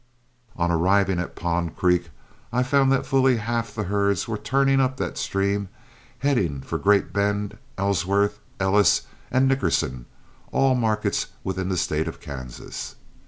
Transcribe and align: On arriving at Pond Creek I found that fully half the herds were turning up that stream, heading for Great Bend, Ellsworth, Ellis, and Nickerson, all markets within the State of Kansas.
On 0.55 0.71
arriving 0.71 1.19
at 1.19 1.35
Pond 1.35 1.77
Creek 1.77 2.09
I 2.51 2.63
found 2.63 2.91
that 2.91 3.05
fully 3.05 3.37
half 3.37 3.75
the 3.75 3.83
herds 3.83 4.27
were 4.27 4.35
turning 4.35 4.81
up 4.81 4.97
that 4.97 5.15
stream, 5.15 5.69
heading 6.17 6.61
for 6.61 6.79
Great 6.79 7.13
Bend, 7.13 7.59
Ellsworth, 7.77 8.39
Ellis, 8.59 9.03
and 9.29 9.47
Nickerson, 9.47 10.07
all 10.51 10.73
markets 10.73 11.27
within 11.43 11.69
the 11.69 11.77
State 11.77 12.07
of 12.07 12.19
Kansas. 12.19 12.95